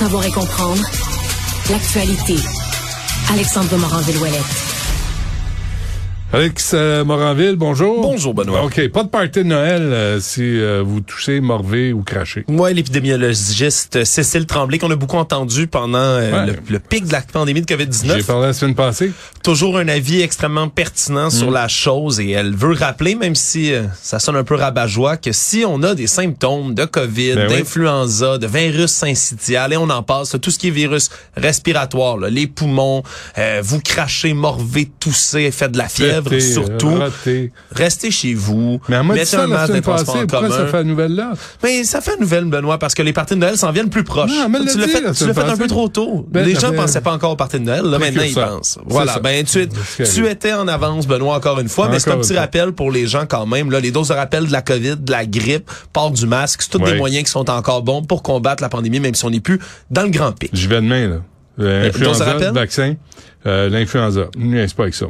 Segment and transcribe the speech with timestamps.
[0.00, 0.82] Savoir et comprendre
[1.68, 2.36] l'actualité.
[3.30, 4.79] Alexandre Morin-Villouellette.
[6.32, 8.02] Alex euh, Moranville, bonjour.
[8.02, 8.62] Bonjour, Benoît.
[8.64, 12.44] OK, pas de party de Noël euh, si euh, vous touchez, morvez ou crachez.
[12.46, 16.46] Moi, l'épidémiologiste Cécile Tremblay, qu'on a beaucoup entendu pendant euh, Ouais.
[16.52, 18.24] le, le pic de la pandémie de J'ai COVID-19.
[18.26, 19.10] parlé la semaine passée.
[19.42, 21.30] Toujours un avis extrêmement pertinent Mm.
[21.30, 25.16] sur la chose et elle veut rappeler, même si euh, ça sonne un peu rabat-joie,
[25.16, 27.56] que si on a des symptômes de COVID, Ben oui.
[27.58, 32.30] d'influenza, de virus syncytial, et on en passe, tout ce qui est virus respiratoire, là,
[32.30, 33.02] les poumons,
[33.36, 38.80] euh, vous crachez, morvez, toussez, faites de la fièvre, Pété, surtout, euh, restez chez vous,
[38.88, 40.50] Mais mettez ça un masque de transport en commun.
[40.50, 41.32] ça fait la nouvelle là?
[41.62, 44.04] Mais ça fait une nouvelle, Benoît, parce que les parties de Noël s'en viennent plus
[44.04, 44.30] proches.
[44.30, 46.26] Non, tu l'a l'as fait, tu fait un peu trop tôt.
[46.30, 47.84] Ben, les gens pensaient pas encore aux parties de Noël.
[47.84, 48.78] Là, maintenant, ils pensent.
[48.86, 49.18] Voilà.
[49.18, 49.68] Ben, tu,
[50.12, 53.06] tu étais en avance, Benoît, encore une fois, mais c'est un petit rappel pour les
[53.06, 53.70] gens quand même.
[53.70, 56.70] Là, les doses de rappel de la COVID, de la grippe, port du masque, c'est
[56.70, 59.40] tous des moyens qui sont encore bons pour combattre la pandémie, même si on n'est
[59.40, 59.60] plus
[59.90, 60.50] dans le grand pic.
[60.52, 61.16] J'y vais demain, là.
[61.58, 62.48] Euh, L'influenza, rappel?
[62.48, 62.94] le vaccin,
[63.46, 64.26] euh, l'influenza.
[64.34, 65.06] C'est pas avec ça.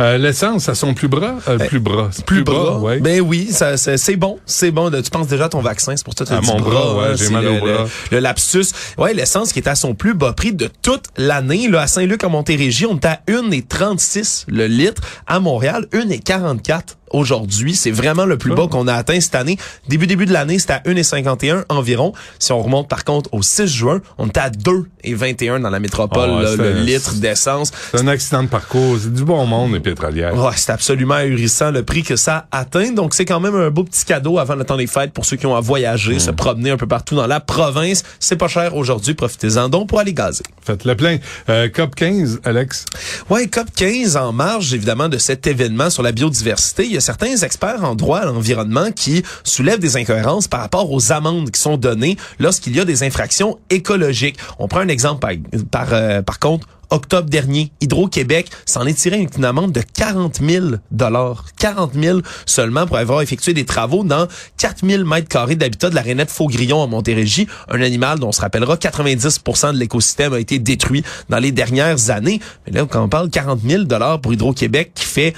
[0.00, 1.36] Euh, L'essence, à son plus bras?
[1.48, 2.08] Euh, plus bras.
[2.12, 2.78] C'est Plus bras.
[2.78, 3.00] ouais.
[3.00, 4.90] Ben oui, ça, ça- c'est bon, c'est bon.
[4.90, 6.96] Tu penses déjà à ton vaccin, c'est pour ça que tu as À mon bras,
[6.96, 7.84] ouais, hein, j'ai mal le, au bras.
[8.10, 8.66] Le, le lapsus.
[8.98, 11.68] Ouais, l'essence qui est à son plus bas prix de toute l'année.
[11.68, 15.02] Là, à Saint-Luc, à Montérégie, on est à 1,36 le litre.
[15.26, 17.74] À Montréal, 1,44 aujourd'hui.
[17.74, 18.56] C'est vraiment le plus Ah.
[18.56, 19.58] bas qu'on a atteint cette année.
[19.88, 22.12] Début, début de l'année, c'était à 1,51 environ.
[22.38, 26.30] Si on remonte par contre au 6 juin, on était à 2,21 dans la métropole,
[26.32, 27.61] Ah ouais, là, le litre d'essence.
[27.64, 28.96] C'est un accident de parcours.
[29.00, 30.34] C'est du bon monde, les pétrolières.
[30.36, 32.92] Ouais, c'est absolument ahurissant le prix que ça atteint.
[32.92, 35.36] Donc, c'est quand même un beau petit cadeau avant le temps des fêtes pour ceux
[35.36, 38.02] qui ont à voyager, se promener un peu partout dans la province.
[38.18, 40.44] C'est pas cher aujourd'hui, profitez-en donc pour aller gazer.
[40.62, 41.18] Faites le plein.
[41.48, 42.84] Euh, COP 15, Alex?
[43.30, 46.84] Ouais, COP 15 en marge évidemment de cet événement sur la biodiversité.
[46.84, 50.90] Il y a certains experts en droit à l'environnement qui soulèvent des incohérences par rapport
[50.90, 54.38] aux amendes qui sont données lorsqu'il y a des infractions écologiques.
[54.58, 55.30] On prend un exemple par,
[55.70, 56.66] par, euh, par contre.
[56.92, 61.46] Octobre dernier, Hydro-Québec s'en est tiré une amende de 40 000 dollars.
[61.58, 64.28] 40 000 seulement pour avoir effectué des travaux dans
[64.58, 68.32] 4 000 mètres carrés d'habitat de la rainette Faugrillon à Montérégie, un animal dont on
[68.32, 72.40] se rappellera 90% de l'écosystème a été détruit dans les dernières années.
[72.66, 75.34] Mais là, quand on parle 40 000 dollars pour Hydro-Québec qui fait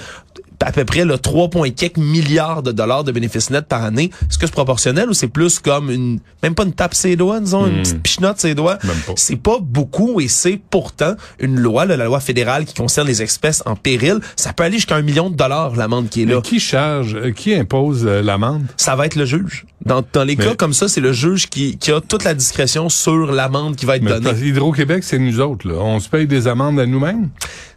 [0.63, 4.11] à peu près le 3,4 milliards de dollars de bénéfices nets par année.
[4.29, 7.39] Est-ce que c'est proportionnel ou c'est plus comme une, même pas une tape ses doigts,
[7.39, 8.77] disons, une petite pichenote ses doigts?
[8.83, 8.87] Hmm.
[8.87, 9.13] Même pas.
[9.15, 13.21] C'est pas beaucoup et c'est pourtant une loi, là, la loi fédérale qui concerne les
[13.21, 14.19] espèces en péril.
[14.35, 16.35] Ça peut aller jusqu'à un million de dollars, l'amende qui est là.
[16.37, 18.63] Mais qui charge, euh, qui impose euh, l'amende?
[18.77, 19.65] Ça va être le juge.
[19.85, 22.33] Dans, dans les Mais- cas comme ça, c'est le juge qui, qui a toute la
[22.33, 24.47] discrétion sur l'amende qui va être Mais donnée.
[24.47, 25.67] Hydro-Québec, c'est nous autres.
[25.67, 25.75] Là.
[25.75, 27.29] On se paye des amendes à nous-mêmes?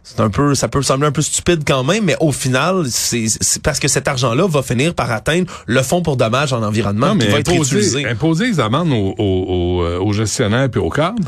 [0.03, 3.27] C'est un peu, ça peut sembler un peu stupide quand même, mais au final, c'est
[3.61, 7.17] parce que cet argent-là va finir par atteindre le fonds pour dommages en environnement Non,
[7.17, 8.07] qui mais va être imposer, utilisé.
[8.07, 11.21] imposer les amendes aux, euh, aux gestionnaires puis aux cadres.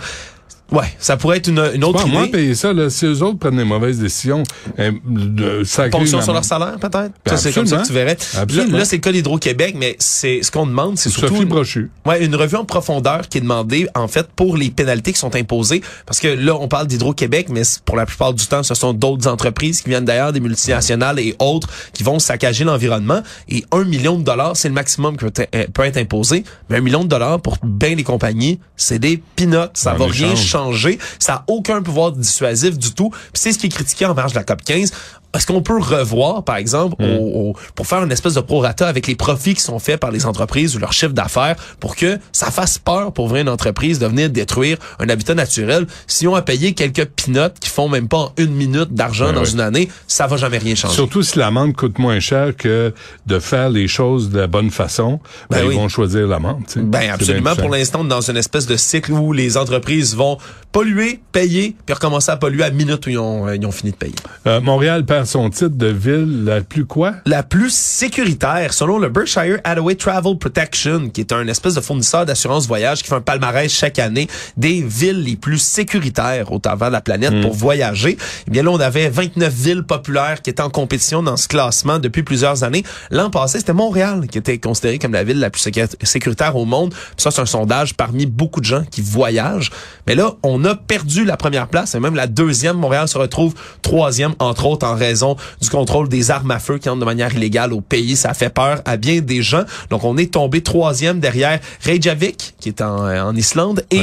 [0.71, 2.31] Ouais, ça pourrait être une, une autre Pas moi idée.
[2.31, 2.71] payer ça.
[2.71, 4.43] Là, si eux autres prennent des mauvaises décisions,
[4.79, 7.11] euh, de Ponction une sur leur salaire, peut-être?
[7.25, 8.17] Ben, ça, c'est comme ça que tu verrais.
[8.33, 8.77] Là, Absolument.
[8.77, 11.91] là, c'est le cas d'Hydro-Québec, mais c'est ce qu'on demande, c'est surtout Sophie une, Brochu.
[12.05, 15.35] ouais, une revue en profondeur qui est demandée, en fait, pour les pénalités qui sont
[15.35, 15.81] imposées.
[16.05, 19.27] Parce que là, on parle d'Hydro-Québec, mais pour la plupart du temps, ce sont d'autres
[19.27, 23.21] entreprises qui viennent d'ailleurs, des multinationales et autres, qui vont saccager l'environnement.
[23.49, 26.43] Et un million de dollars, c'est le maximum qui peut être- euh, imposé.
[26.69, 29.57] Mais un million de dollars pour bien les compagnies, c'est des peanuts.
[29.73, 30.60] Ça En va rien échange.
[30.65, 30.99] Changer.
[31.19, 33.11] Ça n'a aucun pouvoir dissuasif du tout.
[33.33, 34.91] C'est ce qui est critiqué en marge de la COP 15.
[35.33, 37.05] Est-ce qu'on peut revoir, par exemple, Hmm.
[37.15, 40.11] au- au- pour faire une espèce de prorata avec les profits qui sont faits par
[40.11, 43.97] les entreprises ou leur chiffre d'affaires pour que ça fasse peur pour vrai une entreprise
[43.97, 45.87] de venir détruire un habitat naturel?
[46.05, 49.45] Si on a payé quelques pinottes qui font même pas une minute d'argent Ouais, dans
[49.45, 50.95] une année, ça va jamais rien changer.
[50.95, 52.93] Surtout si l'amende coûte moins cher que
[53.25, 56.63] de faire les choses de la bonne façon, ben, Ben ils vont choisir l'amende.
[56.75, 57.55] Ben absolument.
[57.55, 60.37] Pour l'instant, dans une espèce de cycle où les entreprises vont
[60.71, 63.71] polluer, payer, puis recommencer à polluer à la minute où ils ont, euh, ils ont
[63.71, 64.15] fini de payer.
[64.47, 67.15] Euh, Montréal perd son titre de ville la plus quoi?
[67.25, 72.25] la plus sécuritaire selon le Berkshire Hathaway Travel Protection, qui est un espèce de fournisseur
[72.25, 76.87] d'assurance voyage qui fait un palmarès chaque année des villes les plus sécuritaires au travers
[76.89, 78.17] de la planète pour voyager.
[78.47, 81.99] Eh bien là, on avait 29 villes populaires qui étaient en compétition dans ce classement
[81.99, 82.83] depuis plusieurs années.
[83.11, 86.65] L'an passé, c'était Montréal qui était considérée comme la ville la plus sécu- sécuritaire au
[86.65, 86.91] monde.
[86.93, 89.71] Puis ça, c'est un sondage parmi beaucoup de gens qui voyagent.
[90.07, 92.77] Mais là, on a perdu la première place et même la deuxième.
[92.77, 96.89] Montréal se retrouve troisième, entre autres en raison du contrôle des armes à feu qui
[96.89, 98.15] entrent de manière illégale au pays.
[98.15, 99.63] Ça fait peur à bien des gens.
[99.89, 104.01] Donc, on est tombé troisième derrière Reykjavik, qui est en, en Islande, et.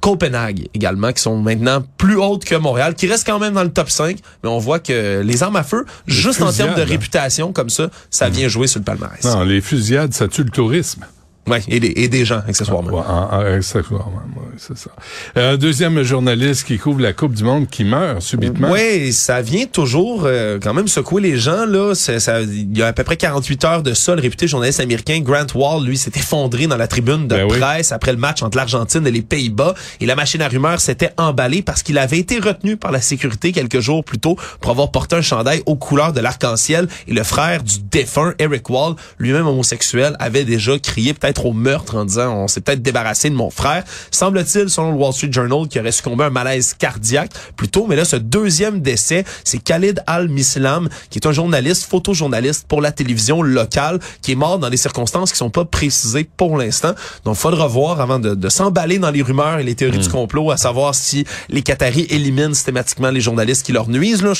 [0.00, 3.72] Copenhague également, qui sont maintenant plus hautes que Montréal, qui reste quand même dans le
[3.72, 4.18] top 5.
[4.42, 7.88] Mais on voit que les armes à feu, juste en termes de réputation comme ça,
[8.10, 9.24] ça vient jouer sur le palmarès.
[9.24, 11.04] Non, les fusillades, ça tue le tourisme.
[11.48, 12.90] Ouais, et des, et des gens, accessoirement.
[12.90, 14.42] Ouais, en- en- accessoirement, ouais.
[14.56, 14.90] c'est ça.
[15.36, 18.70] Un deuxième journaliste qui couvre la Coupe du Monde qui meurt subitement.
[18.70, 21.64] Oui, ça vient toujours euh, quand même secouer les gens.
[21.66, 21.94] là.
[21.94, 25.20] Ça, il y a à peu près 48 heures de ça, le réputé journaliste américain
[25.20, 27.58] Grant Wall, lui, s'est effondré dans la tribune de Ben oui.
[27.58, 29.74] presse après le match entre l'Argentine et les Pays-Bas.
[30.00, 33.52] Et la machine à rumeurs s'était emballée parce qu'il avait été retenu par la sécurité
[33.52, 36.88] quelques jours plus tôt pour avoir porté un chandail aux couleurs de l'arc-en-ciel.
[37.06, 41.96] Et le frère du défunt, Eric Wall, lui-même homosexuel, avait déjà crié peut-être au meurtre
[41.96, 43.84] en disant on s'est peut-être débarrassé de mon frère.
[44.10, 47.86] Semble-t-il, selon le Wall Street Journal, qu'il aurait succombé à un malaise cardiaque plus tôt.
[47.88, 52.92] Mais là, ce deuxième décès, c'est Khalid Al-Mislam, qui est un journaliste, photojournaliste pour la
[52.92, 56.92] télévision locale, qui est mort dans des circonstances qui sont pas précisées pour l'instant.
[57.24, 60.50] Donc, faudra voir avant de, de s'emballer dans les rumeurs et les théories du complot,
[60.50, 64.22] à savoir si les Qataris éliminent systématiquement les journalistes qui leur nuisent.
[64.22, 64.32] Là.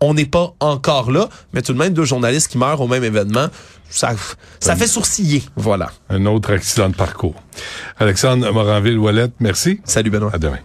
[0.00, 3.04] On n'est pas encore là, mais tout de même, deux journalistes qui meurent au même
[3.04, 3.48] événement,
[3.92, 4.14] ça,
[4.60, 5.42] ça fait sourciller.
[5.56, 5.90] Voilà.
[6.08, 7.34] Un autre accident de parcours.
[7.98, 9.80] Alexandre Moranville-Ouellette, merci.
[9.84, 10.30] Salut Benoît.
[10.32, 10.58] À demain.